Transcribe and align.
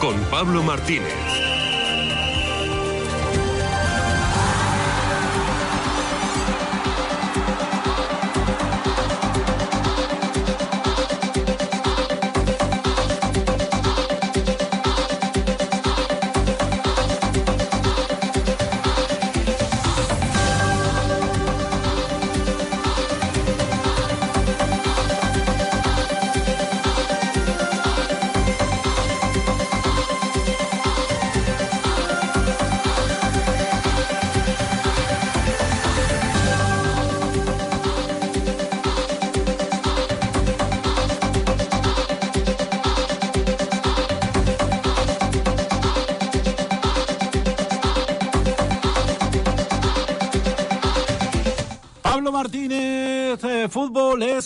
con 0.00 0.16
Pablo 0.30 0.62
Martínez. 0.62 1.47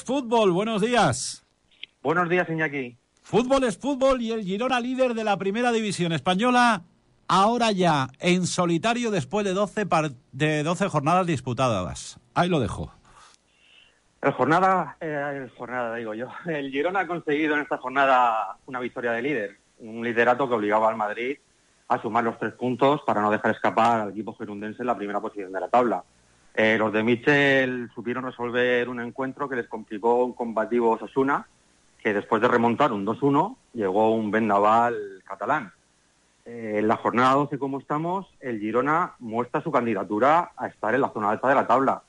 Es 0.02 0.04
fútbol. 0.04 0.50
Buenos 0.50 0.82
días. 0.82 1.44
Buenos 2.02 2.28
días, 2.28 2.48
Iñaki. 2.48 2.96
Fútbol 3.22 3.64
es 3.64 3.78
fútbol 3.78 4.20
y 4.20 4.32
el 4.32 4.42
Girona 4.42 4.80
líder 4.80 5.14
de 5.14 5.22
la 5.22 5.36
primera 5.36 5.70
división 5.70 6.12
española 6.12 6.82
ahora 7.28 7.70
ya 7.70 8.08
en 8.18 8.46
solitario 8.46 9.12
después 9.12 9.44
de 9.46 9.54
12, 9.54 9.86
de 10.32 10.62
12 10.64 10.88
jornadas 10.88 11.26
disputadas. 11.26 12.18
Ahí 12.34 12.48
lo 12.48 12.58
dejo. 12.58 12.92
El 14.20 14.32
jornada, 14.32 14.96
eh, 15.00 15.42
el 15.42 15.50
jornada 15.50 15.94
digo 15.94 16.14
yo, 16.14 16.26
el 16.46 16.70
Girona 16.70 17.00
ha 17.00 17.06
conseguido 17.06 17.54
en 17.54 17.60
esta 17.60 17.78
jornada 17.78 18.56
una 18.66 18.80
victoria 18.80 19.12
de 19.12 19.22
líder, 19.22 19.56
un 19.78 20.02
liderato 20.02 20.48
que 20.48 20.54
obligaba 20.54 20.88
al 20.88 20.96
Madrid 20.96 21.38
a 21.88 22.00
sumar 22.00 22.24
los 22.24 22.38
tres 22.38 22.54
puntos 22.54 23.02
para 23.06 23.20
no 23.20 23.30
dejar 23.30 23.52
escapar 23.52 24.00
al 24.00 24.10
equipo 24.10 24.34
gerundense 24.34 24.82
en 24.82 24.86
la 24.86 24.96
primera 24.96 25.20
posición 25.20 25.52
de 25.52 25.60
la 25.60 25.68
tabla. 25.68 26.02
Eh, 26.54 26.76
los 26.78 26.92
de 26.92 27.02
Michel 27.02 27.90
supieron 27.94 28.24
resolver 28.24 28.88
un 28.88 29.00
encuentro 29.00 29.48
que 29.48 29.56
les 29.56 29.68
complicó 29.68 30.24
un 30.24 30.34
combativo 30.34 30.90
Osasuna, 30.90 31.46
que 31.98 32.12
después 32.12 32.42
de 32.42 32.48
remontar 32.48 32.92
un 32.92 33.06
2-1 33.06 33.56
llegó 33.72 34.14
un 34.14 34.30
vendaval 34.30 35.22
catalán. 35.24 35.72
Eh, 36.44 36.76
en 36.78 36.88
la 36.88 36.96
jornada 36.96 37.34
12, 37.34 37.58
como 37.58 37.78
estamos, 37.78 38.26
el 38.40 38.58
Girona 38.58 39.14
muestra 39.20 39.62
su 39.62 39.70
candidatura 39.70 40.50
a 40.56 40.66
estar 40.66 40.94
en 40.94 41.00
la 41.00 41.10
zona 41.10 41.30
alta 41.30 41.48
de 41.48 41.54
la 41.54 41.66
tabla, 41.66 42.02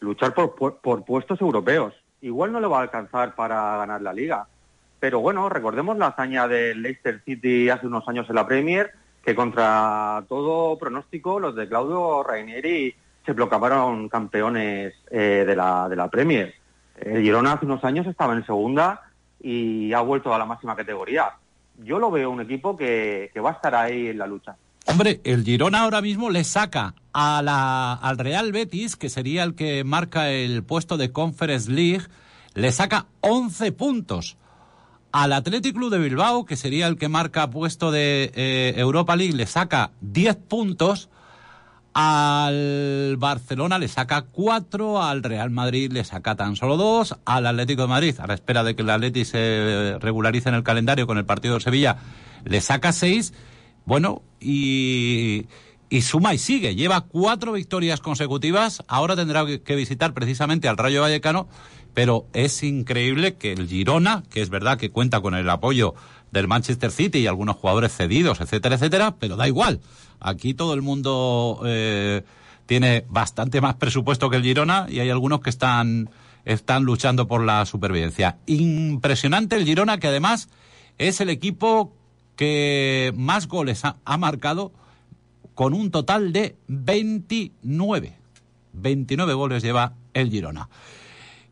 luchar 0.00 0.34
por, 0.34 0.54
por 0.80 1.04
puestos 1.04 1.40
europeos. 1.40 1.94
Igual 2.20 2.52
no 2.52 2.60
le 2.60 2.66
va 2.66 2.78
a 2.78 2.82
alcanzar 2.82 3.34
para 3.34 3.76
ganar 3.78 4.02
la 4.02 4.12
liga, 4.12 4.46
pero 4.98 5.20
bueno, 5.20 5.48
recordemos 5.48 5.96
la 5.96 6.08
hazaña 6.08 6.46
del 6.46 6.82
Leicester 6.82 7.22
City 7.24 7.70
hace 7.70 7.86
unos 7.86 8.06
años 8.06 8.28
en 8.28 8.34
la 8.34 8.46
Premier, 8.46 8.92
que 9.24 9.34
contra 9.34 10.24
todo 10.28 10.78
pronóstico 10.78 11.40
los 11.40 11.54
de 11.54 11.68
Claudio 11.68 12.22
Rainieri 12.22 12.94
se 13.24 13.34
proclamaron 13.34 14.08
campeones 14.08 14.94
eh, 15.10 15.44
de, 15.46 15.56
la, 15.56 15.88
de 15.88 15.96
la 15.96 16.08
Premier. 16.08 16.54
El 16.96 17.22
Girona 17.22 17.52
hace 17.52 17.66
unos 17.66 17.84
años 17.84 18.06
estaba 18.06 18.34
en 18.34 18.44
segunda 18.44 19.02
y 19.42 19.92
ha 19.92 20.00
vuelto 20.00 20.34
a 20.34 20.38
la 20.38 20.44
máxima 20.44 20.76
categoría. 20.76 21.32
Yo 21.78 21.98
lo 21.98 22.10
veo 22.10 22.30
un 22.30 22.40
equipo 22.40 22.76
que, 22.76 23.30
va 23.42 23.50
a 23.50 23.54
estar 23.54 23.74
ahí 23.74 24.08
en 24.08 24.18
la 24.18 24.26
lucha. 24.26 24.56
Hombre, 24.86 25.20
el 25.24 25.44
Girona 25.44 25.80
ahora 25.80 26.02
mismo 26.02 26.30
le 26.30 26.44
saca 26.44 26.94
a 27.12 27.42
la, 27.42 27.94
al 27.94 28.18
Real 28.18 28.52
Betis, 28.52 28.96
que 28.96 29.08
sería 29.08 29.44
el 29.44 29.54
que 29.54 29.84
marca 29.84 30.30
el 30.30 30.62
puesto 30.62 30.96
de 30.96 31.12
Conference 31.12 31.70
League, 31.70 32.06
le 32.54 32.72
saca 32.72 33.06
11 33.20 33.72
puntos. 33.72 34.36
Al 35.12 35.32
Athletic 35.32 35.74
Club 35.74 35.90
de 35.90 35.98
Bilbao, 35.98 36.44
que 36.44 36.56
sería 36.56 36.86
el 36.86 36.96
que 36.96 37.08
marca 37.08 37.50
puesto 37.50 37.90
de 37.90 38.30
eh, 38.34 38.74
Europa 38.76 39.16
League, 39.16 39.34
le 39.34 39.46
saca 39.46 39.90
10 40.02 40.36
puntos. 40.36 41.08
Al 42.02 43.18
Barcelona 43.18 43.78
le 43.78 43.86
saca 43.86 44.22
cuatro, 44.22 45.02
al 45.02 45.22
Real 45.22 45.50
Madrid 45.50 45.92
le 45.92 46.02
saca 46.02 46.34
tan 46.34 46.56
solo 46.56 46.78
dos, 46.78 47.14
al 47.26 47.46
Atlético 47.46 47.82
de 47.82 47.88
Madrid, 47.88 48.14
a 48.20 48.26
la 48.26 48.32
espera 48.32 48.64
de 48.64 48.74
que 48.74 48.80
el 48.80 48.88
Atlético 48.88 49.26
se 49.26 49.98
regularice 50.00 50.48
en 50.48 50.54
el 50.54 50.62
calendario 50.62 51.06
con 51.06 51.18
el 51.18 51.26
partido 51.26 51.56
de 51.56 51.60
Sevilla, 51.60 51.98
le 52.46 52.62
saca 52.62 52.92
seis. 52.92 53.34
Bueno, 53.84 54.22
y, 54.40 55.44
y 55.90 56.00
suma 56.00 56.32
y 56.32 56.38
sigue. 56.38 56.74
Lleva 56.74 57.02
cuatro 57.02 57.52
victorias 57.52 58.00
consecutivas. 58.00 58.82
Ahora 58.88 59.14
tendrá 59.14 59.44
que 59.44 59.76
visitar 59.76 60.14
precisamente 60.14 60.68
al 60.68 60.78
Rayo 60.78 61.02
Vallecano, 61.02 61.48
pero 61.92 62.24
es 62.32 62.62
increíble 62.62 63.34
que 63.34 63.52
el 63.52 63.68
Girona, 63.68 64.22
que 64.30 64.40
es 64.40 64.48
verdad 64.48 64.78
que 64.78 64.90
cuenta 64.90 65.20
con 65.20 65.34
el 65.34 65.50
apoyo 65.50 65.94
del 66.32 66.48
Manchester 66.48 66.90
City 66.90 67.18
y 67.18 67.26
algunos 67.26 67.56
jugadores 67.56 67.94
cedidos, 67.94 68.40
etcétera, 68.40 68.76
etcétera, 68.76 69.16
pero 69.18 69.36
da 69.36 69.48
igual. 69.48 69.80
Aquí 70.20 70.54
todo 70.54 70.74
el 70.74 70.82
mundo 70.82 71.60
eh, 71.64 72.22
tiene 72.66 73.04
bastante 73.08 73.60
más 73.60 73.74
presupuesto 73.74 74.30
que 74.30 74.36
el 74.36 74.42
Girona 74.42 74.86
y 74.88 75.00
hay 75.00 75.10
algunos 75.10 75.40
que 75.40 75.50
están, 75.50 76.10
están 76.44 76.84
luchando 76.84 77.26
por 77.26 77.44
la 77.44 77.66
supervivencia. 77.66 78.38
Impresionante 78.46 79.56
el 79.56 79.64
Girona, 79.64 79.98
que 79.98 80.08
además 80.08 80.48
es 80.98 81.20
el 81.20 81.30
equipo 81.30 81.94
que 82.36 83.12
más 83.16 83.48
goles 83.48 83.84
ha, 83.84 83.96
ha 84.04 84.16
marcado 84.16 84.72
con 85.54 85.74
un 85.74 85.90
total 85.90 86.32
de 86.32 86.56
29. 86.68 88.16
29 88.72 89.34
goles 89.34 89.62
lleva 89.62 89.94
el 90.14 90.30
Girona. 90.30 90.68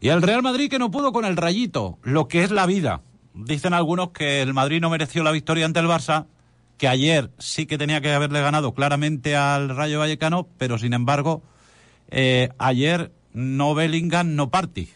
Y 0.00 0.10
el 0.10 0.22
Real 0.22 0.42
Madrid 0.42 0.70
que 0.70 0.78
no 0.78 0.90
pudo 0.90 1.12
con 1.12 1.24
el 1.24 1.36
rayito, 1.36 1.98
lo 2.02 2.28
que 2.28 2.44
es 2.44 2.52
la 2.52 2.66
vida 2.66 3.02
dicen 3.34 3.74
algunos 3.74 4.10
que 4.10 4.42
el 4.42 4.54
Madrid 4.54 4.80
no 4.80 4.90
mereció 4.90 5.22
la 5.22 5.32
victoria 5.32 5.66
ante 5.66 5.80
el 5.80 5.86
Barça, 5.86 6.26
que 6.76 6.88
ayer 6.88 7.30
sí 7.38 7.66
que 7.66 7.78
tenía 7.78 8.00
que 8.00 8.12
haberle 8.12 8.40
ganado 8.40 8.72
claramente 8.72 9.36
al 9.36 9.74
Rayo 9.76 9.98
Vallecano, 9.98 10.48
pero 10.58 10.78
sin 10.78 10.92
embargo, 10.92 11.42
eh, 12.10 12.50
ayer 12.58 13.10
no 13.32 13.74
Bellingham, 13.74 14.36
no 14.36 14.50
Party. 14.50 14.88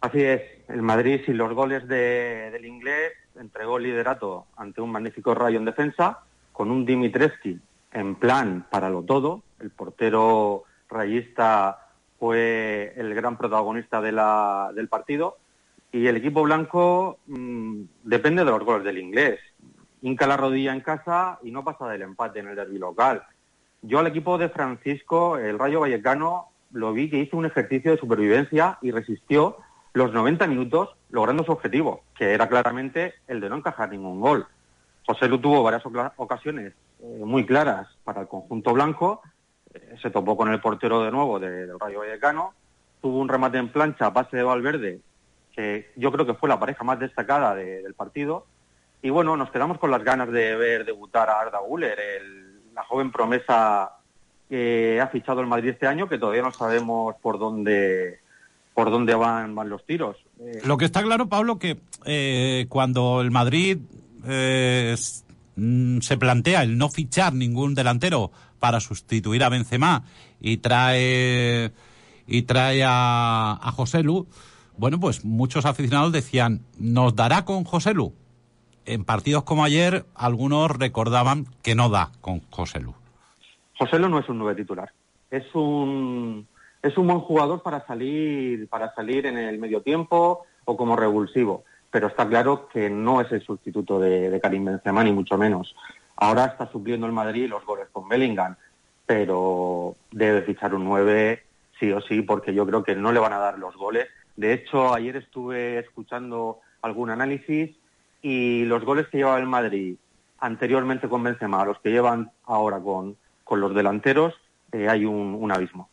Así 0.00 0.20
es, 0.20 0.42
el 0.68 0.82
Madrid 0.82 1.20
sin 1.24 1.38
los 1.38 1.52
goles 1.54 1.88
del 1.88 2.64
inglés 2.64 3.12
entregó 3.40 3.78
liderato 3.78 4.46
ante 4.56 4.80
un 4.80 4.92
magnífico 4.92 5.34
Rayo 5.34 5.58
en 5.58 5.64
defensa, 5.64 6.20
con 6.52 6.70
un 6.70 6.84
Dimitrescu 6.84 7.58
en 7.92 8.16
plan 8.16 8.66
para 8.70 8.90
lo 8.90 9.02
todo, 9.02 9.42
el 9.60 9.70
portero 9.70 10.64
rayista 10.88 11.88
fue 12.18 12.92
el 12.96 13.14
gran 13.14 13.38
protagonista 13.38 14.00
del 14.00 14.88
partido 14.88 15.38
y 15.94 16.08
el 16.08 16.16
equipo 16.16 16.42
blanco 16.42 17.20
mm, 17.28 17.82
depende 18.02 18.44
de 18.44 18.50
los 18.50 18.64
goles 18.64 18.82
del 18.82 18.98
inglés. 18.98 19.38
Inca 20.02 20.26
la 20.26 20.36
rodilla 20.36 20.72
en 20.72 20.80
casa 20.80 21.38
y 21.44 21.52
no 21.52 21.62
pasa 21.62 21.86
del 21.86 22.02
empate 22.02 22.40
en 22.40 22.48
el 22.48 22.56
derbi 22.56 22.78
local. 22.78 23.22
Yo 23.80 24.00
al 24.00 24.08
equipo 24.08 24.36
de 24.36 24.48
Francisco, 24.48 25.38
el 25.38 25.56
Rayo 25.56 25.78
Vallecano, 25.78 26.48
lo 26.72 26.92
vi 26.92 27.08
que 27.08 27.20
hizo 27.20 27.36
un 27.36 27.46
ejercicio 27.46 27.92
de 27.92 27.98
supervivencia 27.98 28.76
y 28.82 28.90
resistió 28.90 29.58
los 29.92 30.12
90 30.12 30.48
minutos 30.48 30.96
logrando 31.10 31.44
su 31.44 31.52
objetivo, 31.52 32.02
que 32.18 32.32
era 32.32 32.48
claramente 32.48 33.14
el 33.28 33.40
de 33.40 33.48
no 33.48 33.58
encajar 33.58 33.90
ningún 33.90 34.20
gol. 34.20 34.48
José 35.06 35.28
Lu 35.28 35.38
tuvo 35.38 35.62
varias 35.62 35.84
ocasiones 36.16 36.72
eh, 36.98 37.20
muy 37.24 37.46
claras 37.46 37.86
para 38.02 38.22
el 38.22 38.26
conjunto 38.26 38.72
blanco, 38.72 39.22
eh, 39.72 39.94
se 40.02 40.10
topó 40.10 40.36
con 40.36 40.50
el 40.50 40.60
portero 40.60 41.04
de 41.04 41.12
nuevo 41.12 41.38
del 41.38 41.78
Rayo 41.78 42.00
Vallecano, 42.00 42.52
tuvo 43.00 43.20
un 43.20 43.28
remate 43.28 43.58
en 43.58 43.68
plancha 43.68 44.06
a 44.06 44.12
pase 44.12 44.36
de 44.36 44.42
Valverde 44.42 45.00
que 45.54 45.92
yo 45.96 46.10
creo 46.12 46.26
que 46.26 46.34
fue 46.34 46.48
la 46.48 46.58
pareja 46.58 46.84
más 46.84 46.98
destacada 46.98 47.54
del 47.54 47.94
partido. 47.94 48.46
Y 49.02 49.10
bueno, 49.10 49.36
nos 49.36 49.50
quedamos 49.50 49.78
con 49.78 49.90
las 49.90 50.02
ganas 50.02 50.30
de 50.30 50.56
ver 50.56 50.84
debutar 50.84 51.28
a 51.28 51.40
Arda 51.40 51.58
Guller, 51.58 51.98
la 52.74 52.84
joven 52.84 53.12
promesa 53.12 53.90
que 54.48 55.00
ha 55.00 55.06
fichado 55.08 55.40
el 55.40 55.46
Madrid 55.46 55.70
este 55.70 55.86
año, 55.86 56.08
que 56.08 56.18
todavía 56.18 56.42
no 56.42 56.52
sabemos 56.52 57.14
por 57.20 57.38
dónde 57.38 58.20
por 58.74 58.90
dónde 58.90 59.14
van, 59.14 59.54
van 59.54 59.68
los 59.68 59.86
tiros. 59.86 60.16
Eh, 60.40 60.60
Lo 60.64 60.76
que 60.76 60.84
está 60.84 61.02
claro, 61.02 61.28
Pablo, 61.28 61.60
que 61.60 61.78
eh, 62.04 62.66
cuando 62.68 63.20
el 63.20 63.30
Madrid 63.30 63.78
eh, 64.26 64.96
mm, 65.54 66.00
se 66.00 66.16
plantea 66.16 66.64
el 66.64 66.76
no 66.76 66.88
fichar 66.88 67.34
ningún 67.34 67.76
delantero 67.76 68.32
para 68.58 68.80
sustituir 68.80 69.44
a 69.44 69.48
Benzema 69.48 70.04
y 70.40 70.56
trae 70.56 71.70
y 72.26 72.42
trae 72.42 72.82
a, 72.84 73.52
a 73.62 73.72
José 73.72 74.02
Lu, 74.02 74.26
bueno, 74.76 74.98
pues 74.98 75.24
muchos 75.24 75.66
aficionados 75.66 76.12
decían, 76.12 76.60
¿nos 76.78 77.14
dará 77.14 77.44
con 77.44 77.64
José 77.64 77.94
Lu? 77.94 78.12
En 78.86 79.04
partidos 79.04 79.44
como 79.44 79.64
ayer, 79.64 80.04
algunos 80.14 80.70
recordaban 80.70 81.46
que 81.62 81.74
no 81.74 81.88
da 81.88 82.10
con 82.20 82.40
José 82.50 82.80
Lu. 82.80 82.94
José 83.78 83.98
Lu 83.98 84.08
no 84.08 84.18
es 84.18 84.28
un 84.28 84.38
nueve 84.38 84.60
titular. 84.60 84.92
Es 85.30 85.44
un, 85.54 86.46
es 86.82 86.96
un 86.98 87.06
buen 87.06 87.20
jugador 87.20 87.62
para 87.62 87.86
salir, 87.86 88.68
para 88.68 88.94
salir 88.94 89.26
en 89.26 89.38
el 89.38 89.58
medio 89.58 89.80
tiempo 89.82 90.44
o 90.64 90.76
como 90.76 90.96
revulsivo. 90.96 91.64
pero 91.90 92.08
está 92.08 92.28
claro 92.28 92.68
que 92.68 92.90
no 92.90 93.20
es 93.20 93.30
el 93.30 93.40
sustituto 93.42 94.00
de, 94.00 94.40
Karim 94.42 94.64
Benzema, 94.64 95.04
ni 95.04 95.12
mucho 95.12 95.38
menos. 95.38 95.76
Ahora 96.16 96.46
está 96.46 96.70
supliendo 96.70 97.06
el 97.06 97.12
Madrid 97.12 97.48
los 97.48 97.64
goles 97.64 97.86
con 97.92 98.08
Bellingham, 98.08 98.56
pero 99.06 99.94
debe 100.10 100.42
fichar 100.42 100.74
un 100.74 100.84
9 100.84 101.42
sí 101.78 101.92
o 101.92 102.00
sí, 102.00 102.22
porque 102.22 102.52
yo 102.52 102.66
creo 102.66 102.82
que 102.82 102.96
no 102.96 103.12
le 103.12 103.20
van 103.20 103.32
a 103.32 103.38
dar 103.38 103.58
los 103.58 103.76
goles. 103.76 104.06
De 104.36 104.52
hecho, 104.52 104.92
ayer 104.92 105.16
estuve 105.16 105.78
escuchando 105.78 106.60
algún 106.82 107.10
análisis 107.10 107.70
y 108.22 108.64
los 108.64 108.84
goles 108.84 109.06
que 109.08 109.18
llevaba 109.18 109.38
el 109.38 109.46
Madrid 109.46 109.96
anteriormente 110.38 111.08
con 111.08 111.22
Benzema, 111.22 111.64
los 111.64 111.78
que 111.80 111.90
llevan 111.90 112.30
ahora 112.44 112.80
con, 112.80 113.16
con 113.44 113.60
los 113.60 113.74
delanteros, 113.74 114.34
eh, 114.72 114.88
hay 114.88 115.04
un, 115.04 115.36
un 115.38 115.52
abismo. 115.52 115.88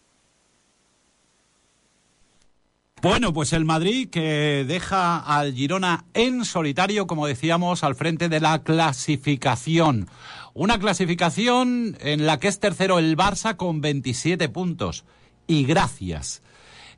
Bueno, 3.01 3.33
pues 3.33 3.51
el 3.53 3.65
Madrid 3.65 4.09
que 4.09 4.63
deja 4.67 5.17
al 5.17 5.53
Girona 5.53 6.05
en 6.13 6.45
solitario, 6.45 7.07
como 7.07 7.25
decíamos, 7.25 7.83
al 7.83 7.95
frente 7.95 8.29
de 8.29 8.39
la 8.39 8.61
clasificación. 8.61 10.07
Una 10.53 10.77
clasificación 10.77 11.97
en 11.99 12.27
la 12.27 12.38
que 12.39 12.47
es 12.47 12.59
tercero 12.59 12.99
el 12.99 13.17
Barça 13.17 13.55
con 13.55 13.81
27 13.81 14.49
puntos. 14.49 15.03
Y 15.47 15.65
gracias. 15.65 16.43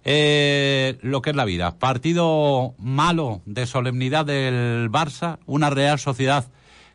Eh, 0.05 0.97
lo 1.01 1.21
que 1.21 1.29
es 1.29 1.35
la 1.35 1.45
vida. 1.45 1.77
Partido 1.79 2.75
malo 2.77 3.41
de 3.45 3.65
solemnidad 3.65 4.25
del 4.25 4.89
Barça, 4.91 5.39
una 5.45 5.69
Real 5.69 5.97
Sociedad 5.97 6.45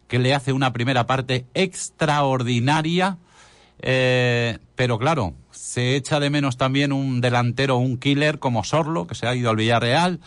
que 0.08 0.18
le 0.18 0.34
hace 0.34 0.52
una 0.52 0.72
primera 0.72 1.06
parte 1.06 1.46
extraordinaria, 1.54 3.18
eh, 3.80 4.58
pero 4.74 4.98
claro, 4.98 5.34
se 5.50 5.96
echa 5.96 6.18
de 6.18 6.30
menos 6.30 6.56
también 6.56 6.92
un 6.92 7.20
delantero, 7.20 7.76
un 7.76 7.98
killer 7.98 8.38
como 8.38 8.64
Sorlo, 8.64 9.06
que 9.06 9.14
se 9.14 9.26
ha 9.26 9.34
ido 9.34 9.50
al 9.50 9.56
Villarreal. 9.56 10.20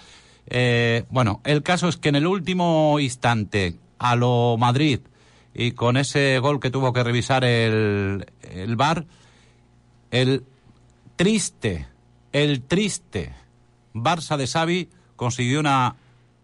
Eh, 0.47 1.05
bueno, 1.09 1.41
el 1.43 1.63
caso 1.63 1.87
es 1.87 1.97
que 1.97 2.09
en 2.09 2.15
el 2.15 2.27
último 2.27 2.99
instante, 2.99 3.75
a 3.97 4.15
lo 4.15 4.55
Madrid, 4.57 4.99
y 5.53 5.71
con 5.71 5.97
ese 5.97 6.39
gol 6.39 6.59
que 6.59 6.69
tuvo 6.69 6.93
que 6.93 7.03
revisar 7.03 7.43
el, 7.43 8.25
el 8.41 8.75
VAR, 8.75 9.05
el 10.11 10.43
triste, 11.15 11.87
el 12.31 12.63
triste 12.63 13.33
Barça 13.93 14.37
de 14.37 14.47
Xavi 14.47 14.89
consiguió 15.15 15.59
una 15.59 15.95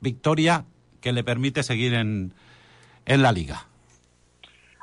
victoria 0.01 0.65
que 1.01 1.11
le 1.11 1.23
permite 1.23 1.63
seguir 1.63 1.93
en, 1.93 2.33
en 3.05 3.21
la 3.21 3.31
liga. 3.31 3.65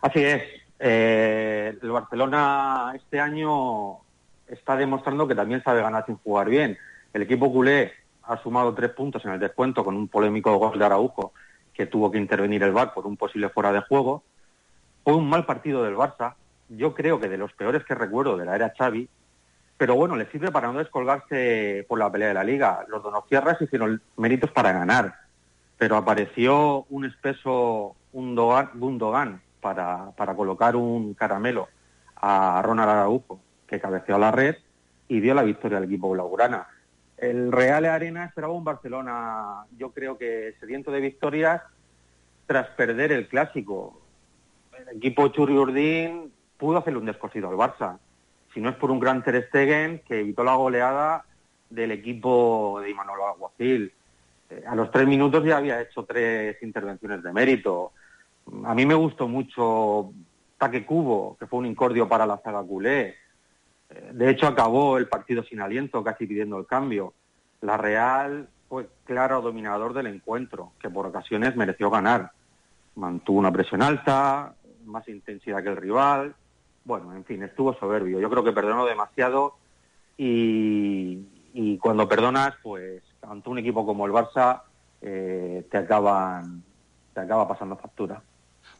Así 0.02 0.22
es. 0.22 0.42
Eh, 0.78 1.78
el 1.80 1.90
Barcelona 1.90 2.92
este 2.94 3.20
año 3.20 3.98
está 4.46 4.76
demostrando 4.76 5.26
que 5.26 5.34
también 5.34 5.62
sabe 5.62 5.82
ganar 5.82 6.04
sin 6.06 6.16
jugar 6.16 6.48
bien. 6.48 6.76
El 7.12 7.22
equipo 7.22 7.52
culé 7.52 7.92
ha 8.24 8.42
sumado 8.42 8.74
tres 8.74 8.90
puntos 8.90 9.24
en 9.24 9.32
el 9.32 9.40
descuento 9.40 9.84
con 9.84 9.96
un 9.96 10.08
polémico 10.08 10.56
gol 10.56 10.78
de 10.78 10.84
Araujo 10.84 11.32
que 11.72 11.86
tuvo 11.86 12.10
que 12.10 12.18
intervenir 12.18 12.62
el 12.62 12.72
VAR 12.72 12.94
por 12.94 13.06
un 13.06 13.16
posible 13.16 13.48
fuera 13.48 13.72
de 13.72 13.80
juego. 13.80 14.22
Fue 15.02 15.14
un 15.14 15.28
mal 15.28 15.44
partido 15.44 15.82
del 15.82 15.96
Barça. 15.96 16.34
Yo 16.68 16.94
creo 16.94 17.20
que 17.20 17.28
de 17.28 17.36
los 17.36 17.52
peores 17.52 17.84
que 17.84 17.94
recuerdo 17.94 18.36
de 18.36 18.44
la 18.44 18.56
era 18.56 18.72
Xavi. 18.76 19.08
Pero 19.84 19.96
bueno, 19.96 20.16
le 20.16 20.24
sirve 20.30 20.50
para 20.50 20.72
no 20.72 20.78
descolgarse 20.78 21.84
por 21.86 21.98
la 21.98 22.10
pelea 22.10 22.28
de 22.28 22.32
la 22.32 22.42
liga. 22.42 22.86
Los 22.88 23.02
donostiarras 23.02 23.60
hicieron 23.60 24.00
méritos 24.16 24.50
para 24.50 24.72
ganar. 24.72 25.14
Pero 25.76 25.98
apareció 25.98 26.86
un 26.88 27.04
espeso 27.04 27.94
Gundogan 28.10 29.42
para, 29.60 30.12
para 30.12 30.34
colocar 30.34 30.74
un 30.74 31.12
caramelo 31.12 31.68
a 32.16 32.62
Ronald 32.64 32.88
Araujo 32.88 33.42
que 33.66 33.78
cabeceó 33.78 34.16
a 34.16 34.20
la 34.20 34.30
red 34.30 34.56
y 35.06 35.20
dio 35.20 35.34
la 35.34 35.42
victoria 35.42 35.76
al 35.76 35.84
equipo 35.84 36.08
blaugrana. 36.08 36.66
El 37.18 37.52
Real 37.52 37.84
Arena 37.84 38.24
esperaba 38.24 38.54
un 38.54 38.64
Barcelona, 38.64 39.66
yo 39.76 39.90
creo 39.90 40.16
que 40.16 40.54
sediento 40.60 40.92
de 40.92 41.00
victorias 41.00 41.60
tras 42.46 42.68
perder 42.68 43.12
el 43.12 43.28
clásico. 43.28 44.00
El 44.78 44.96
equipo 44.96 45.28
Churri 45.28 45.58
Urdín 45.58 46.32
pudo 46.56 46.78
hacerle 46.78 47.00
un 47.00 47.04
descosido 47.04 47.50
al 47.50 47.56
Barça. 47.56 47.98
Si 48.54 48.60
no 48.60 48.70
es 48.70 48.76
por 48.76 48.90
un 48.90 49.00
gran 49.00 49.22
Ter 49.22 49.48
Stegen 49.48 50.00
que 50.06 50.20
evitó 50.20 50.44
la 50.44 50.54
goleada 50.54 51.24
del 51.68 51.90
equipo 51.90 52.80
de 52.80 52.90
Imanol 52.90 53.20
Aguacil. 53.22 53.92
Eh, 54.48 54.64
a 54.66 54.74
los 54.76 54.90
tres 54.90 55.06
minutos 55.06 55.44
ya 55.44 55.56
había 55.56 55.80
hecho 55.80 56.04
tres 56.04 56.62
intervenciones 56.62 57.22
de 57.22 57.32
mérito. 57.32 57.92
A 58.64 58.74
mí 58.74 58.86
me 58.86 58.94
gustó 58.94 59.26
mucho 59.26 60.12
Taque 60.56 60.86
Cubo, 60.86 61.36
que 61.38 61.46
fue 61.46 61.58
un 61.58 61.66
incordio 61.66 62.08
para 62.08 62.26
la 62.26 62.38
zaga 62.38 62.62
culé. 62.62 63.16
De 64.12 64.30
hecho, 64.30 64.46
acabó 64.46 64.98
el 64.98 65.08
partido 65.08 65.42
sin 65.44 65.60
aliento, 65.60 66.02
casi 66.02 66.26
pidiendo 66.26 66.58
el 66.58 66.66
cambio. 66.66 67.14
La 67.60 67.76
Real 67.76 68.48
fue 68.68 68.88
claro 69.04 69.40
dominador 69.40 69.94
del 69.94 70.06
encuentro, 70.08 70.72
que 70.80 70.90
por 70.90 71.06
ocasiones 71.06 71.56
mereció 71.56 71.90
ganar. 71.90 72.32
Mantuvo 72.96 73.38
una 73.38 73.52
presión 73.52 73.82
alta, 73.82 74.54
más 74.84 75.08
intensidad 75.08 75.62
que 75.62 75.70
el 75.70 75.76
rival. 75.76 76.34
Bueno, 76.84 77.14
en 77.14 77.24
fin, 77.24 77.42
estuvo 77.42 77.74
soberbio. 77.74 78.20
Yo 78.20 78.30
creo 78.30 78.44
que 78.44 78.52
perdonó 78.52 78.84
demasiado 78.86 79.56
y, 80.16 81.78
cuando 81.78 82.08
perdonas, 82.08 82.54
pues 82.62 83.02
ante 83.22 83.48
un 83.48 83.58
equipo 83.58 83.86
como 83.86 84.06
el 84.06 84.12
Barça, 84.12 84.62
eh, 85.00 85.66
te 85.70 85.78
acaban 85.78 86.62
te 87.14 87.20
acaba 87.20 87.48
pasando 87.48 87.76
factura. 87.76 88.20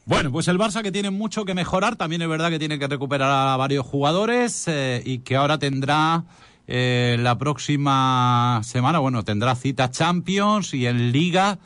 Bueno, 0.07 0.31
pues 0.31 0.49
el 0.49 0.59
Barça 0.59 0.83
que 0.83 0.93
tiene 0.93 1.11
mucho 1.11 1.45
que 1.45 1.55
mejorar, 1.55 1.97
también 1.97 2.21
es 2.21 2.29
verdad 2.29 2.51
que 2.51 2.59
tiene 2.59 2.79
que 2.79 2.89
recuperar 2.89 3.31
a 3.31 3.57
varios 3.57 3.87
jugadores 3.87 4.69
eh, 4.69 5.03
y 5.05 5.21
que 5.21 5.37
ahora 5.37 5.59
tendrá 5.59 6.25
eh, 6.67 7.17
la 7.21 7.39
próxima 7.39 8.61
semana, 8.65 8.99
bueno, 8.99 9.25
tendrá 9.25 9.55
cita 9.55 9.91
Champions 9.91 10.75
y 10.75 10.87
en 10.87 11.13
Liga. 11.13 11.59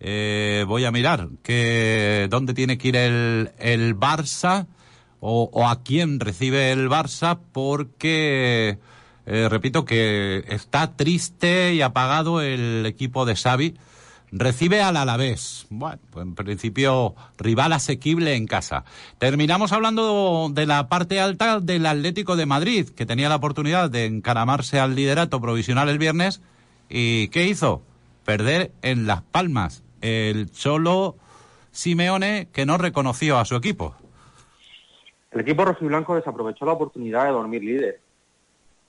Eh, 0.00 0.64
voy 0.66 0.84
a 0.84 0.90
mirar 0.90 1.28
que 1.42 2.26
dónde 2.28 2.52
tiene 2.52 2.78
que 2.78 2.88
ir 2.88 2.96
el, 2.96 3.52
el 3.58 3.96
Barça 3.96 4.66
o, 5.26 5.66
a 5.66 5.82
quién 5.82 6.20
recibe 6.20 6.70
el 6.70 6.90
Barça 6.90 7.38
porque, 7.52 8.78
eh, 9.24 9.48
repito, 9.48 9.86
que 9.86 10.44
está 10.48 10.96
triste 10.96 11.72
y 11.72 11.80
apagado 11.80 12.42
el 12.42 12.84
equipo 12.84 13.24
de 13.24 13.34
Xavi 13.34 13.74
recibe 14.32 14.82
al 14.82 14.98
Alavés. 14.98 15.66
Bueno, 15.70 15.98
pues 16.10 16.26
en 16.26 16.34
principio 16.34 17.14
rival 17.38 17.72
asequible 17.72 18.34
en 18.34 18.46
casa. 18.46 18.84
Terminamos 19.16 19.72
hablando 19.72 20.50
de 20.52 20.66
la 20.66 20.88
parte 20.90 21.20
alta 21.20 21.58
del 21.58 21.86
Atlético 21.86 22.36
de 22.36 22.44
Madrid, 22.44 22.90
que 22.90 23.06
tenía 23.06 23.30
la 23.30 23.36
oportunidad 23.36 23.88
de 23.88 24.04
encaramarse 24.04 24.78
al 24.78 24.94
liderato 24.94 25.40
provisional 25.40 25.88
el 25.88 25.98
viernes. 25.98 26.42
¿Y 26.90 27.28
qué 27.28 27.46
hizo? 27.46 27.82
Perder 28.26 28.72
en 28.82 29.06
Las 29.06 29.22
Palmas. 29.22 29.84
El 30.02 30.50
Cholo 30.50 31.16
Simeone 31.72 32.48
que 32.52 32.66
no 32.66 32.76
reconoció 32.76 33.38
a 33.38 33.46
su 33.46 33.56
equipo. 33.56 33.96
El 35.34 35.40
equipo 35.40 35.64
rojiblanco 35.64 36.14
desaprovechó 36.14 36.64
la 36.64 36.74
oportunidad 36.74 37.24
de 37.24 37.32
dormir 37.32 37.64
líder. 37.64 38.00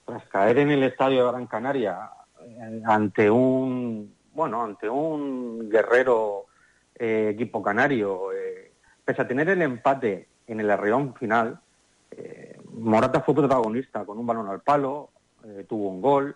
Tras 0.06 0.24
caer 0.28 0.60
en 0.60 0.70
el 0.70 0.84
estadio 0.84 1.26
de 1.26 1.32
Gran 1.32 1.48
Canaria 1.48 2.12
eh, 2.40 2.82
ante 2.86 3.32
un 3.32 4.14
bueno, 4.32 4.64
ante 4.64 4.88
un 4.88 5.68
guerrero 5.70 6.46
eh, 6.94 7.32
equipo 7.34 7.64
canario, 7.64 8.32
eh, 8.32 8.72
pese 9.04 9.24
a 9.24 9.28
tener 9.28 9.50
el 9.50 9.62
empate 9.62 10.28
en 10.46 10.60
el 10.60 10.70
arreón 10.70 11.16
final, 11.16 11.60
Morata 12.72 13.22
fue 13.22 13.34
protagonista 13.34 14.06
con 14.06 14.18
un 14.18 14.28
balón 14.28 14.48
al 14.48 14.62
palo, 14.62 15.10
tuvo 15.68 15.90
un 15.90 16.02
gol, 16.02 16.36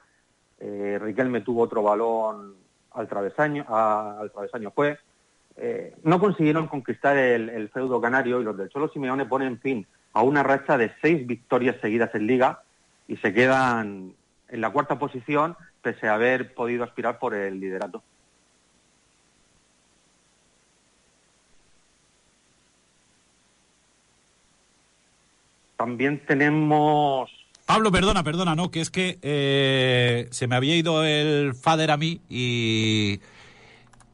Riquelme 0.59 1.41
tuvo 1.41 1.61
otro 1.61 1.83
balón 1.83 2.55
al 2.91 3.07
travesaño, 3.07 3.65
a, 3.67 4.19
al 4.19 4.31
travesaño 4.31 4.71
fue. 4.71 4.97
No 6.03 6.19
consiguieron 6.19 6.67
conquistar 6.67 7.17
el, 7.17 7.49
el, 7.49 7.69
feudo 7.69 8.01
canario 8.01 8.41
y 8.41 8.43
los 8.43 8.57
del 8.57 8.69
Cholo 8.69 8.89
Simeone 8.89 9.25
ponen 9.25 9.59
fin 9.59 9.85
a 10.19 10.21
una 10.21 10.43
racha 10.43 10.77
de 10.77 10.91
seis 11.01 11.25
victorias 11.25 11.77
seguidas 11.81 12.13
en 12.13 12.27
liga 12.27 12.61
y 13.07 13.15
se 13.17 13.33
quedan 13.33 14.13
en 14.49 14.61
la 14.61 14.69
cuarta 14.69 14.99
posición 14.99 15.55
pese 15.81 16.09
a 16.09 16.15
haber 16.15 16.53
podido 16.53 16.83
aspirar 16.83 17.19
por 17.19 17.33
el 17.33 17.57
liderato. 17.57 18.03
También 25.77 26.19
tenemos... 26.25 27.31
Pablo, 27.65 27.89
perdona, 27.89 28.21
perdona, 28.21 28.55
no, 28.55 28.71
que 28.71 28.81
es 28.81 28.89
que 28.89 29.19
eh, 29.21 30.27
se 30.31 30.47
me 30.47 30.57
había 30.57 30.75
ido 30.75 31.05
el 31.05 31.53
fader 31.55 31.91
a 31.91 31.97
mí 31.97 32.19
y, 32.29 33.21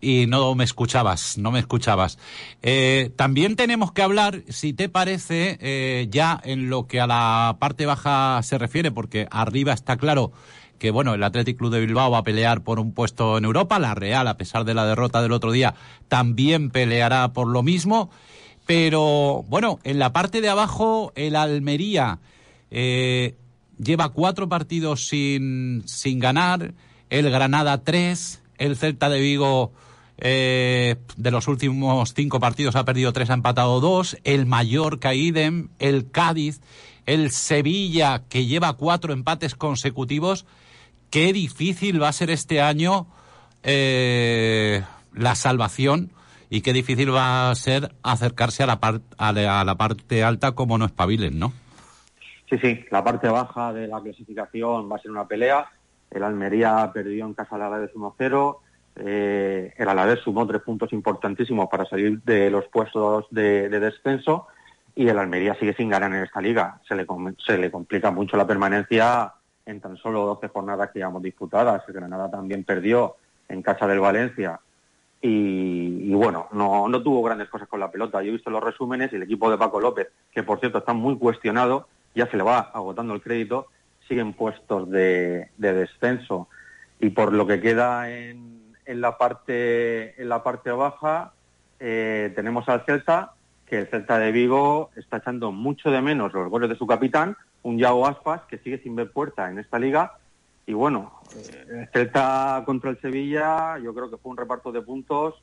y 0.05 0.27
no 0.27 0.53
me 0.53 0.63
escuchabas, 0.63 1.39
no 1.39 1.51
me 1.51 1.57
escuchabas. 1.57 2.19
Eh, 2.61 3.09
también 3.15 3.55
tenemos 3.55 3.91
que 3.91 4.03
hablar, 4.03 4.43
si 4.49 4.71
te 4.71 4.87
parece, 4.87 5.57
eh, 5.59 6.07
ya 6.11 6.39
en 6.43 6.69
lo 6.69 6.85
que 6.85 7.01
a 7.01 7.07
la 7.07 7.57
parte 7.59 7.87
baja 7.87 8.39
se 8.43 8.59
refiere, 8.59 8.91
porque 8.91 9.27
arriba 9.31 9.73
está 9.73 9.97
claro 9.97 10.31
que 10.77 10.91
bueno, 10.91 11.15
el 11.15 11.23
Athletic 11.23 11.57
Club 11.57 11.71
de 11.71 11.79
Bilbao 11.79 12.11
va 12.11 12.19
a 12.19 12.23
pelear 12.23 12.61
por 12.61 12.79
un 12.79 12.93
puesto 12.93 13.39
en 13.39 13.45
Europa, 13.45 13.79
la 13.79 13.95
Real, 13.95 14.27
a 14.27 14.37
pesar 14.37 14.63
de 14.63 14.75
la 14.75 14.85
derrota 14.85 15.23
del 15.23 15.31
otro 15.31 15.51
día, 15.51 15.73
también 16.07 16.69
peleará 16.69 17.33
por 17.33 17.47
lo 17.47 17.63
mismo, 17.63 18.11
pero 18.67 19.43
bueno, 19.47 19.79
en 19.83 19.97
la 19.97 20.13
parte 20.13 20.39
de 20.39 20.49
abajo 20.49 21.13
el 21.15 21.35
Almería 21.35 22.19
eh, 22.69 23.33
lleva 23.79 24.09
cuatro 24.09 24.49
partidos 24.49 25.07
sin, 25.07 25.81
sin 25.87 26.19
ganar, 26.19 26.73
el 27.09 27.31
Granada 27.31 27.83
tres, 27.83 28.43
el 28.59 28.75
Celta 28.75 29.09
de 29.09 29.21
Vigo 29.21 29.71
eh, 30.17 30.95
de 31.17 31.31
los 31.31 31.47
últimos 31.47 32.13
cinco 32.13 32.39
partidos 32.39 32.75
ha 32.75 32.85
perdido 32.85 33.13
tres, 33.13 33.29
ha 33.29 33.33
empatado 33.33 33.79
dos. 33.79 34.17
El 34.23 34.45
Mallorca, 34.45 35.13
idem, 35.13 35.69
el 35.79 36.09
Cádiz, 36.11 36.61
el 37.05 37.31
Sevilla, 37.31 38.23
que 38.29 38.45
lleva 38.45 38.73
cuatro 38.73 39.13
empates 39.13 39.55
consecutivos. 39.55 40.45
Qué 41.09 41.33
difícil 41.33 42.01
va 42.01 42.09
a 42.09 42.13
ser 42.13 42.29
este 42.29 42.61
año 42.61 43.07
eh, 43.63 44.83
la 45.13 45.35
salvación 45.35 46.11
y 46.49 46.61
qué 46.61 46.73
difícil 46.73 47.13
va 47.13 47.49
a 47.49 47.55
ser 47.55 47.93
acercarse 48.03 48.63
a 48.63 48.67
la, 48.67 48.79
a 49.17 49.63
la 49.63 49.75
parte 49.75 50.23
alta 50.23 50.53
como 50.53 50.77
no 50.77 50.85
espabilen, 50.85 51.39
¿no? 51.39 51.53
Sí, 52.49 52.57
sí, 52.59 52.85
la 52.91 53.03
parte 53.03 53.27
baja 53.27 53.73
de 53.73 53.87
la 53.87 53.99
clasificación 54.01 54.89
va 54.91 54.97
a 54.97 54.99
ser 54.99 55.11
una 55.11 55.27
pelea. 55.27 55.67
El 56.11 56.23
Almería 56.23 56.91
perdió 56.93 57.25
en 57.25 57.33
casa 57.33 57.55
al 57.55 57.63
Alavés 57.63 57.91
1-0. 57.93 58.57
Eh, 58.97 59.73
el 59.77 59.89
Alavés 59.89 60.19
sumó 60.19 60.47
tres 60.47 60.61
puntos 60.61 60.93
importantísimos 60.93 61.67
para 61.69 61.85
salir 61.85 62.21
de 62.23 62.49
los 62.49 62.65
puestos 62.67 63.25
de, 63.29 63.69
descenso 63.69 64.47
y 64.95 65.07
el 65.07 65.19
Almería 65.19 65.55
sigue 65.55 65.73
sin 65.73 65.89
ganar 65.89 66.13
en 66.13 66.23
esta 66.23 66.41
liga. 66.41 66.79
Se 66.87 66.95
le, 66.95 67.05
se 67.45 67.57
le 67.57 67.71
complica 67.71 68.11
mucho 68.11 68.37
la 68.37 68.47
permanencia 68.47 69.33
en 69.65 69.81
tan 69.81 69.97
solo 69.97 70.25
12 70.25 70.47
jornadas 70.47 70.91
que 70.91 70.99
llevamos 70.99 71.23
disputadas. 71.23 71.83
El 71.87 71.93
Granada 71.95 72.29
también 72.31 72.63
perdió 72.63 73.15
en 73.49 73.61
casa 73.61 73.87
del 73.87 73.99
Valencia 73.99 74.59
y, 75.27 76.13
bueno, 76.13 76.47
no, 76.51 76.87
no, 76.87 77.01
tuvo 77.01 77.23
grandes 77.23 77.49
cosas 77.49 77.67
con 77.67 77.79
la 77.79 77.89
pelota. 77.89 78.21
Yo 78.21 78.29
he 78.29 78.33
visto 78.33 78.51
los 78.51 78.63
resúmenes 78.63 79.11
y 79.11 79.15
el 79.15 79.23
equipo 79.23 79.49
de 79.49 79.57
Paco 79.57 79.79
López, 79.79 80.09
que 80.31 80.43
por 80.43 80.59
cierto 80.59 80.77
está 80.77 80.93
muy 80.93 81.17
cuestionado, 81.17 81.87
ya 82.13 82.29
se 82.29 82.37
le 82.37 82.43
va 82.43 82.59
agotando 82.59 83.15
el 83.15 83.21
crédito, 83.21 83.67
siguen 84.07 84.33
puestos 84.33 84.87
de, 84.91 85.49
descenso. 85.57 86.47
Y 86.99 87.09
por 87.09 87.33
lo 87.33 87.47
que 87.47 87.59
queda 87.59 88.11
en, 88.11 88.64
en, 88.85 89.01
la, 89.01 89.17
parte, 89.17 90.21
en 90.21 90.29
la 90.29 90.43
parte 90.43 90.71
baja, 90.71 91.33
eh, 91.79 92.31
tenemos 92.35 92.67
al 92.69 92.85
Celta, 92.85 93.33
que 93.65 93.79
el 93.79 93.87
Celta 93.87 94.17
de 94.19 94.31
Vigo 94.31 94.91
está 94.95 95.17
echando 95.17 95.51
mucho 95.51 95.89
de 95.91 96.01
menos 96.01 96.33
los 96.33 96.49
goles 96.49 96.69
de 96.69 96.75
su 96.75 96.85
capitán, 96.85 97.35
un 97.63 97.77
Yago 97.77 98.07
Aspas, 98.07 98.41
que 98.47 98.59
sigue 98.59 98.77
sin 98.79 98.95
ver 98.95 99.11
puerta 99.11 99.49
en 99.49 99.59
esta 99.59 99.79
liga. 99.79 100.13
Y 100.67 100.73
bueno, 100.73 101.19
eh, 101.35 101.87
Celta 101.93 102.63
contra 102.65 102.91
el 102.91 103.01
Sevilla, 103.01 103.77
yo 103.79 103.93
creo 103.93 104.09
que 104.09 104.17
fue 104.17 104.31
un 104.31 104.37
reparto 104.37 104.71
de 104.71 104.81
puntos 104.81 105.35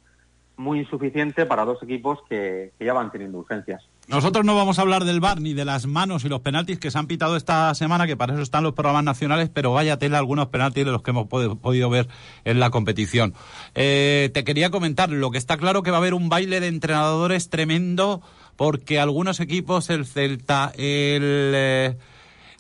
muy 0.57 0.81
insuficiente 0.81 1.47
para 1.47 1.65
dos 1.65 1.83
equipos 1.83 2.19
que, 2.29 2.73
ya 2.79 2.93
van 2.93 3.11
teniendo 3.11 3.39
urgencias. 3.39 3.83
Nosotros 4.09 4.45
no 4.45 4.55
vamos 4.55 4.79
a 4.79 4.83
hablar 4.83 5.05
del 5.05 5.21
bar 5.21 5.41
ni 5.41 5.55
de 5.55 5.65
las 5.65 5.87
manos 5.87 6.25
y 6.25 6.29
los 6.29 6.41
penaltis 6.41 6.79
que 6.79 6.91
se 6.91 6.99
han 6.99 7.07
pitado 7.07 7.37
esta 7.37 7.75
semana, 7.75 8.07
que 8.07 8.17
para 8.17 8.35
eso 8.35 8.43
están 8.43 8.65
los 8.65 8.75
programas 8.75 9.05
nacionales, 9.05 9.51
pero 9.53 9.73
vaya 9.73 9.99
tela 9.99 10.19
algunos 10.19 10.49
penaltis 10.49 10.85
de 10.85 10.93
los 10.93 11.03
que 11.03 11.11
hemos 11.11 11.29
podido 11.29 11.91
ver 11.91 12.09
en 12.45 12.61
la 12.61 12.71
competición. 12.71 13.35
Eh, 13.75 14.31
te 14.35 14.45
quería 14.45 14.71
comentar, 14.71 15.11
lo 15.11 15.31
que 15.31 15.39
está 15.39 15.57
claro 15.57 15.83
que 15.83 15.91
va 15.91 15.99
a 15.99 16.01
haber 16.01 16.15
un 16.15 16.29
baile 16.29 16.61
de 16.61 16.69
entrenadores 16.69 17.49
tremendo, 17.49 18.23
porque 18.57 19.01
algunos 19.01 19.41
equipos, 19.41 19.91
el 19.91 20.07
Celta, 20.07 20.73
el... 20.77 21.53
Eh, 21.55 21.97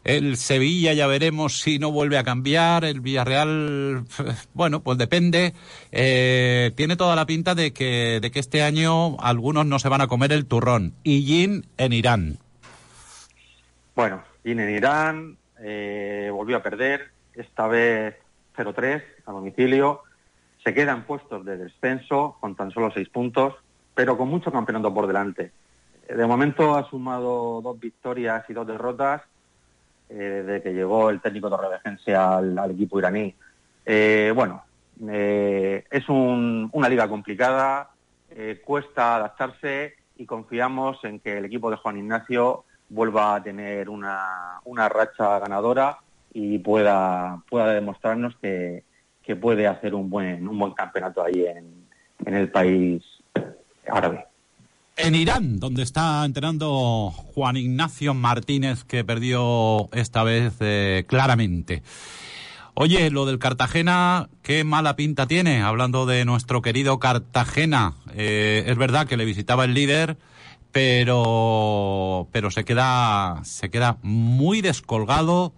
el 0.05 0.37
Sevilla 0.37 0.93
ya 0.93 1.07
veremos 1.07 1.61
si 1.61 1.79
no 1.79 1.93
vuelve 1.93 2.19
a 2.19 2.25
cambiar. 2.25 2.85
El 2.85 3.01
Villarreal, 3.01 4.05
bueno, 4.55 4.81
pues 4.81 4.99
depende. 4.99 5.55
Eh, 5.93 6.73
tiene 6.77 6.97
toda 6.97 7.15
la 7.15 7.27
pinta 7.27 7.55
de 7.55 7.73
que, 7.73 8.19
de 8.21 8.31
que 8.31 8.41
este 8.41 8.63
año 8.63 9.19
algunos 9.21 9.67
no 9.67 9.79
se 9.79 9.89
van 9.89 10.01
a 10.01 10.09
comer 10.09 10.33
el 10.33 10.47
turrón. 10.47 10.95
Y 11.05 11.45
en 11.77 11.93
Irán. 11.93 12.39
Bueno, 13.95 14.23
Jin 14.43 14.61
en 14.61 14.75
Irán 14.75 15.37
eh, 15.61 16.31
volvió 16.33 16.57
a 16.57 16.63
perder, 16.63 17.11
esta 17.35 17.67
vez 17.69 18.17
0-3 18.57 19.03
a 19.27 19.33
domicilio. 19.33 20.03
Se 20.65 20.75
quedan 20.75 21.05
puestos 21.05 21.45
de 21.45 21.57
descenso 21.57 22.37
con 22.41 22.55
tan 22.55 22.71
solo 22.71 22.91
seis 22.93 23.09
puntos, 23.09 23.55
pero 23.95 24.17
con 24.17 24.29
mucho 24.29 24.53
campeonato 24.53 24.93
por 24.93 25.07
delante. 25.07 25.53
De 26.09 26.27
momento 26.27 26.77
ha 26.77 26.89
sumado 26.89 27.61
dos 27.63 27.79
victorias 27.79 28.45
y 28.49 28.53
dos 28.53 28.67
derrotas 28.67 29.23
eh, 30.15 30.43
de 30.43 30.63
que 30.63 30.75
llegó 30.75 31.09
el 31.09 31.23
técnico 31.23 31.49
de 31.49 32.15
al, 32.15 32.59
al 32.59 32.71
equipo 32.73 32.99
iraní. 32.99 33.35
Eh, 33.87 34.31
bueno, 34.35 34.63
eh, 35.09 35.85
es 35.91 36.07
una 36.09 36.89
liga 36.89 37.09
complicada, 37.09 37.89
cuesta 38.65 39.17
adaptarse 39.17 39.95
y 40.17 40.27
confiamos 40.27 41.03
en 41.05 41.19
que 41.19 41.39
el 41.39 41.47
equipo 41.47 41.71
de 41.71 41.77
Juan 41.77 41.97
Ignacio 41.97 42.65
vuelva 42.91 43.37
a 43.37 43.43
tener 43.43 43.89
una, 43.89 44.61
racha 44.89 45.39
ganadora 45.39 45.99
y 46.33 46.59
pueda, 46.59 47.43
pueda 47.49 47.73
demostrarnos 47.73 48.37
que, 48.37 48.85
puede 49.41 49.67
hacer 49.67 49.95
un 49.95 50.11
buen, 50.11 50.47
un 50.47 50.59
buen 50.59 50.73
campeonato 50.75 51.25
ahí 51.25 51.47
en, 51.47 51.87
en 52.27 52.35
el 52.35 52.51
país 52.51 53.03
árabe 53.87 54.27
en 54.97 55.15
Irán, 55.15 55.59
donde 55.59 55.83
está 55.83 56.25
entrenando 56.25 57.11
Juan 57.11 57.57
Ignacio 57.57 58.15
Martínez, 58.15 58.85
que 58.85 59.05
perdió 59.05 59.89
esta 59.93 60.23
vez 60.23 60.55
eh, 60.61 61.05
claramente. 61.07 61.83
Oye, 62.75 63.11
lo 63.11 63.27
del 63.27 63.39
Cartagena, 63.39 64.29
qué 64.43 64.65
mala 64.65 64.97
pinta 64.97 65.27
tiene, 65.27 65.63
hablando 65.63 66.07
de 66.07 66.25
nuestro 66.25 66.63
querido 66.63 66.99
Cartagena. 66.99 67.95
Eh, 68.15 68.65
es 68.67 68.77
verdad 68.79 69.07
que 69.07 69.17
le 69.17 69.25
visitaba 69.25 69.65
el 69.65 69.75
líder, 69.75 70.17
pero, 70.73 72.29
pero 72.33 72.51
se 72.51 72.65
queda, 72.65 73.41
se 73.45 73.71
queda 73.71 73.99
muy 74.03 74.63
descolgado. 74.63 75.53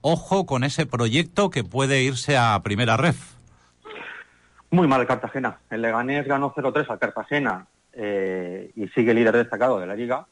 Ojo 0.00 0.46
con 0.46 0.64
ese 0.64 0.86
proyecto 0.86 1.50
que 1.50 1.62
puede 1.62 2.02
irse 2.02 2.36
a 2.36 2.60
primera 2.62 2.96
ref. 2.96 3.34
Muy 4.70 4.88
mal 4.88 5.00
el 5.00 5.06
Cartagena. 5.06 5.58
El 5.70 5.82
Leganés 5.82 6.26
ganó 6.26 6.52
0-3 6.54 6.90
al 6.90 6.98
Cartagena 6.98 7.66
eh, 7.92 8.70
y 8.76 8.88
sigue 8.88 9.14
líder 9.14 9.36
destacado 9.36 9.80
de 9.80 9.86
la 9.86 9.96
liga 9.96 10.26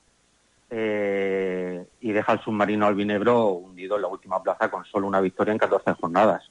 eh, 0.70 1.84
y 2.00 2.12
deja 2.12 2.32
al 2.32 2.42
submarino 2.42 2.86
albinegro 2.86 3.52
hundido 3.52 3.96
en 3.96 4.02
la 4.02 4.08
última 4.08 4.42
plaza 4.42 4.70
con 4.70 4.84
solo 4.84 5.06
una 5.06 5.20
victoria 5.20 5.52
en 5.52 5.58
14 5.58 5.94
jornadas. 5.94 6.50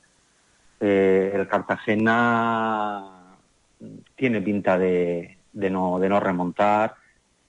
Eh, 0.80 1.32
el 1.34 1.48
Cartagena 1.48 3.36
tiene 4.16 4.42
pinta 4.42 4.78
de, 4.78 5.38
no, 5.54 6.00
de 6.00 6.10
no 6.10 6.20
remontar 6.20 6.96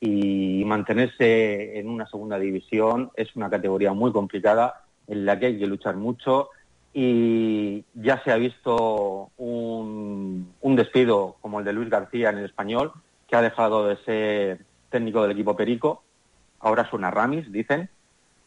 y 0.00 0.62
mantenerse 0.64 1.78
en 1.78 1.88
una 1.88 2.06
segunda 2.06 2.38
división 2.38 3.10
es 3.16 3.34
una 3.34 3.50
categoría 3.50 3.92
muy 3.92 4.12
complicada 4.12 4.84
en 5.08 5.24
la 5.24 5.38
que 5.38 5.46
hay 5.46 5.58
que 5.58 5.66
luchar 5.66 5.96
mucho 5.96 6.50
y 6.92 7.84
ya 7.94 8.22
se 8.22 8.30
ha 8.30 8.36
visto 8.36 9.30
un, 9.38 10.52
un 10.60 10.76
despido 10.76 11.36
como 11.40 11.58
el 11.58 11.64
de 11.64 11.72
Luis 11.72 11.90
García 11.90 12.30
en 12.30 12.38
el 12.38 12.44
español 12.44 12.92
que 13.28 13.36
ha 13.36 13.42
dejado 13.42 13.86
de 13.86 13.96
ser 13.98 14.64
técnico 14.90 15.22
del 15.22 15.32
equipo 15.32 15.54
Perico, 15.54 16.02
ahora 16.60 16.88
suena 16.88 17.10
Ramis, 17.10 17.52
dicen, 17.52 17.88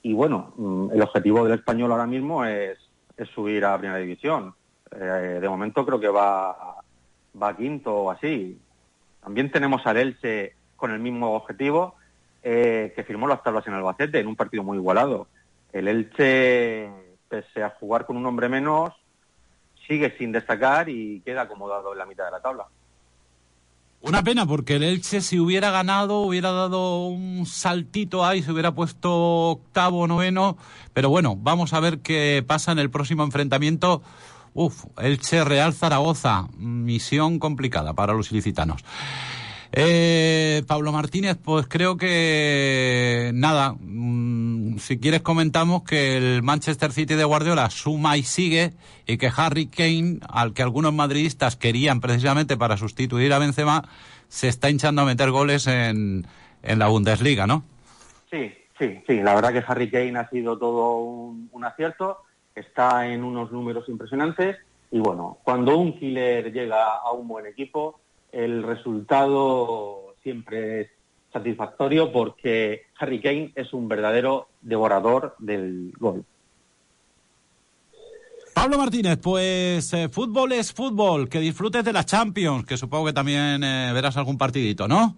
y 0.02 0.14
bueno, 0.14 0.54
mm, 0.58 0.92
el 0.94 1.02
objetivo 1.02 1.44
del 1.46 1.60
español 1.60 1.92
ahora 1.92 2.08
mismo 2.08 2.44
es, 2.44 2.78
subir 3.36 3.64
a 3.64 3.78
Primera 3.78 4.00
División. 4.00 4.56
Eh, 4.92 5.38
de 5.40 5.48
momento 5.48 5.86
creo 5.86 6.00
que 6.00 6.08
va, 6.08 6.78
va 7.40 7.56
quinto 7.56 7.96
o 7.96 8.10
así. 8.10 8.60
También 9.22 9.52
tenemos 9.52 9.86
al 9.86 9.98
Elche 9.98 10.56
con 10.76 10.90
el 10.90 11.00
mismo 11.00 11.36
objetivo, 11.36 11.94
eh, 12.42 12.92
que 12.96 13.04
firmó 13.04 13.28
las 13.28 13.44
tablas 13.44 13.68
en 13.68 13.76
Albacete 13.76 14.20
en 14.20 14.26
un 14.26 14.36
partido 14.36 14.64
muy 14.64 14.80
igualado. 14.80 15.28
El 15.72 15.88
Elche, 15.88 16.90
pese 17.30 17.62
a 17.62 17.70
jugar 17.70 18.08
con 18.08 18.18
un 18.18 18.26
hombre 18.26 18.50
menos, 18.50 18.92
sigue 19.88 20.18
sin 20.18 20.32
destacar 20.32 20.90
y 20.90 21.22
queda 21.22 21.44
acomodado 21.44 21.92
en 21.92 22.00
la 22.00 22.08
mitad 22.08 22.26
de 22.26 22.32
la 22.32 22.42
tabla. 22.42 22.66
Una 24.03 24.24
pena, 24.24 24.48
porque 24.48 24.77
el 24.77 24.84
Elche 24.84 25.22
si 25.22 25.39
hubiera 25.39 25.70
ganado, 25.70 26.22
hubiera 26.22 26.51
dado 26.51 27.05
un 27.05 27.46
saltito 27.46 28.25
ahí, 28.25 28.41
se 28.41 28.51
hubiera 28.51 28.74
puesto 28.74 29.12
octavo, 29.51 30.08
noveno. 30.08 30.58
Pero 30.93 31.10
bueno, 31.10 31.36
vamos 31.36 31.74
a 31.74 31.79
ver 31.79 32.00
qué 32.00 32.43
pasa 32.46 32.72
en 32.72 32.79
el 32.79 32.89
próximo 32.89 33.24
enfrentamiento. 33.24 34.01
Uf, 34.55 34.86
Elche 34.98 35.43
Real 35.43 35.74
Zaragoza, 35.74 36.48
misión 36.58 37.38
complicada 37.38 37.93
para 37.93 38.13
los 38.13 38.31
ilicitanos. 38.31 38.84
Eh, 39.72 40.63
Pablo 40.67 40.91
Martínez, 40.91 41.38
pues 41.41 41.67
creo 41.70 41.96
que 41.96 43.31
nada, 43.34 43.74
mm, 43.79 44.50
si 44.80 45.00
quieres 45.00 45.22
comentamos 45.22 45.84
que 45.84 46.18
el 46.18 46.44
Manchester 46.44 46.92
City 46.92 47.16
de 47.16 47.24
Guardiola 47.24 47.70
suma 47.70 48.18
y 48.18 48.24
sigue 48.24 48.74
y 49.06 49.18
que 49.18 49.32
Harry 49.36 49.68
Kane, 49.68 50.20
al 50.30 50.54
que 50.54 50.62
algunos 50.62 50.94
madridistas 50.94 51.56
querían 51.56 52.01
precisamente 52.01 52.58
para 52.58 52.78
sustituir 52.78 53.34
a 53.34 53.40
Benzema, 53.40 53.84
se 54.28 54.48
está 54.48 54.70
hinchando 54.70 55.01
a 55.01 55.06
meter 55.06 55.32
goles 55.32 55.68
en, 55.68 56.25
en 56.63 56.80
la 56.80 56.88
Bundesliga, 56.88 57.48
¿no? 57.48 57.63
Sí, 58.30 58.54
sí, 58.80 59.01
sí, 59.08 59.22
la 59.22 59.36
verdad 59.36 59.54
que 59.54 59.63
Harry 59.68 59.90
Kane 59.90 60.18
ha 60.18 60.30
sido 60.30 60.58
todo 60.58 60.98
un, 61.00 61.50
un 61.51 61.66
acierto, 61.66 62.18
está 62.56 63.08
en 63.08 63.24
unos 63.24 63.51
números 63.51 63.90
impresionantes. 63.90 64.58
Y 64.92 65.00
bueno, 65.00 65.38
cuando 65.44 65.78
un 65.78 65.98
killer 65.98 66.51
llega 66.51 66.98
a 66.98 67.12
un 67.12 67.28
buen 67.28 67.46
equipo, 67.46 68.00
el 68.32 68.63
resultado 68.63 70.16
siempre 70.24 70.82
es 70.82 70.90
satisfactorio 71.32 72.12
porque 72.12 72.84
Harry 73.00 73.22
Kane 73.22 73.52
es 73.56 73.74
un 73.74 73.88
verdadero 73.88 74.50
devorador 74.62 75.36
del 75.40 75.94
gol. 75.98 76.26
Pablo 78.54 78.78
Martínez, 78.78 79.18
pues 79.18 79.94
eh, 79.94 80.10
fútbol 80.10 80.52
es 80.52 80.74
fútbol, 80.74 81.30
que 81.30 81.40
disfrutes 81.40 81.84
de 81.86 81.94
la 81.94 82.04
Champions, 82.04 82.66
que 82.66 82.78
supongo 82.78 83.06
que 83.06 83.14
también 83.14 83.64
eh, 83.64 83.92
verás 83.94 84.18
algún 84.18 84.38
partidito, 84.38 84.88
¿no? 84.88 85.16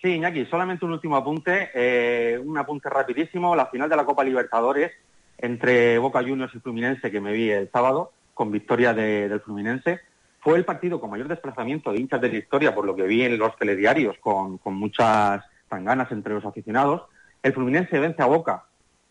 Sí, 0.00 0.12
Iñaki, 0.12 0.46
solamente 0.46 0.84
un 0.84 0.92
último 0.92 1.16
apunte, 1.16 1.70
eh, 1.74 2.38
un 2.38 2.56
apunte 2.56 2.88
rapidísimo, 2.88 3.56
la 3.56 3.66
final 3.66 3.88
de 3.88 3.96
la 3.96 4.04
Copa 4.04 4.22
Libertadores 4.22 4.92
entre 5.38 5.98
Boca 5.98 6.22
Juniors 6.22 6.54
y 6.54 6.60
Fluminense 6.60 7.10
que 7.10 7.20
me 7.20 7.32
vi 7.32 7.50
el 7.50 7.70
sábado, 7.70 8.12
con 8.32 8.52
victoria 8.52 8.94
del 8.94 9.40
Fluminense, 9.40 10.00
fue 10.40 10.56
el 10.56 10.64
partido 10.64 11.00
con 11.00 11.10
mayor 11.10 11.28
desplazamiento 11.28 11.90
de 11.90 11.98
hinchas 11.98 12.20
de 12.20 12.28
la 12.28 12.38
historia, 12.38 12.74
por 12.74 12.86
lo 12.86 12.94
que 12.94 13.02
vi 13.02 13.24
en 13.24 13.36
los 13.36 13.56
telediarios, 13.56 14.16
con, 14.20 14.58
con 14.58 14.74
muchas 14.74 15.42
tanganas 15.68 16.10
entre 16.12 16.34
los 16.34 16.44
aficionados. 16.44 17.02
El 17.42 17.52
Fluminense 17.52 17.98
vence 17.98 18.22
a 18.22 18.26
Boca 18.26 18.64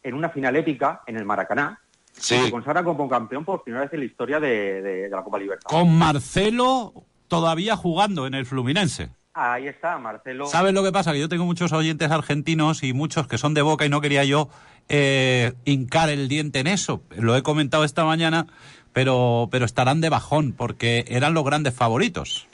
en 0.03 0.13
una 0.13 0.29
final 0.29 0.55
épica 0.55 1.01
en 1.07 1.17
el 1.17 1.25
Maracaná, 1.25 1.79
Sí. 2.13 2.35
y 2.35 2.45
se 2.45 2.51
consagra 2.51 2.83
como 2.83 3.09
campeón 3.09 3.43
por 3.43 3.63
primera 3.63 3.83
vez 3.83 3.93
en 3.93 3.99
la 3.99 4.05
historia 4.05 4.39
de, 4.39 4.81
de- 4.81 5.01
de 5.03 5.09
la 5.09 5.21
Copa 5.23 5.37
Libertadores. 5.37 5.85
Con 5.87 5.97
Marcelo 5.97 6.93
todavía 7.27 7.75
jugando 7.75 8.25
en 8.27 8.33
el 8.35 8.45
Fluminense. 8.45 9.09
Ahí 9.33 9.67
está, 9.67 9.97
Marcelo. 9.97 10.45
¿Sabes 10.45 10.73
lo 10.73 10.81
que 10.81 10.93
pasa? 10.93 11.11
Que 11.11 11.19
yo 11.19 11.27
tengo 11.27 11.43
muchos 11.43 11.73
oyentes 11.73 12.09
argentinos 12.09 12.83
y 12.83 12.93
muchos 12.93 13.27
que 13.27 13.37
son 13.37 13.53
de 13.53 13.61
boca 13.61 13.85
y 13.85 13.89
no 13.89 13.99
quería 13.99 14.23
yo 14.23 14.47
eh, 14.87 15.51
hincar 15.65 16.09
el 16.09 16.29
diente 16.29 16.59
en 16.59 16.67
eso. 16.67 17.01
Lo 17.17 17.35
he 17.35 17.43
comentado 17.43 17.83
esta 17.83 18.05
mañana, 18.05 18.47
pero, 18.93 19.49
pero 19.51 19.65
estarán 19.65 19.99
de 19.99 20.07
bajón 20.09 20.53
porque 20.53 21.03
eran 21.09 21.33
los 21.33 21.43
grandes 21.43 21.73
favoritos. 21.73 22.47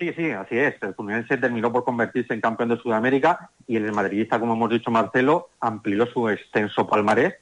Sí, 0.00 0.14
sí, 0.16 0.30
así 0.30 0.56
es. 0.56 0.76
El 0.80 0.94
Fluminense 0.94 1.36
terminó 1.36 1.70
por 1.70 1.84
convertirse 1.84 2.32
en 2.32 2.40
campeón 2.40 2.70
de 2.70 2.78
Sudamérica 2.78 3.50
y 3.66 3.76
el 3.76 3.92
madridista, 3.92 4.40
como 4.40 4.54
hemos 4.54 4.70
dicho 4.70 4.90
Marcelo, 4.90 5.50
amplió 5.60 6.06
su 6.06 6.26
extenso 6.30 6.86
palmarés, 6.86 7.34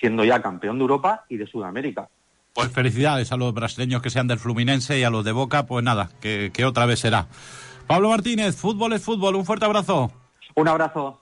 siendo 0.00 0.24
ya 0.24 0.40
campeón 0.40 0.78
de 0.78 0.82
Europa 0.82 1.26
y 1.28 1.36
de 1.36 1.46
Sudamérica. 1.46 2.08
Pues 2.54 2.72
felicidades 2.72 3.32
a 3.32 3.36
los 3.36 3.52
brasileños 3.52 4.00
que 4.00 4.08
sean 4.08 4.28
del 4.28 4.38
Fluminense 4.38 4.98
y 4.98 5.04
a 5.04 5.10
los 5.10 5.26
de 5.26 5.32
Boca, 5.32 5.66
pues 5.66 5.84
nada, 5.84 6.08
que, 6.22 6.50
que 6.54 6.64
otra 6.64 6.86
vez 6.86 7.00
será. 7.00 7.26
Pablo 7.86 8.08
Martínez, 8.08 8.56
fútbol 8.56 8.94
es 8.94 9.02
fútbol, 9.04 9.36
un 9.36 9.44
fuerte 9.44 9.66
abrazo. 9.66 10.10
Un 10.54 10.68
abrazo. 10.68 11.20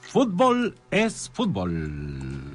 Fútbol 0.00 0.74
es 0.90 1.30
fútbol. 1.34 2.50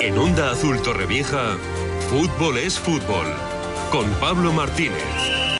En 0.00 0.18
Onda 0.18 0.50
Azul 0.50 0.82
Torrevieja, 0.82 1.56
fútbol 2.10 2.58
es 2.58 2.76
fútbol. 2.76 3.26
Con 3.92 4.10
Pablo 4.18 4.52
Martínez. 4.52 5.39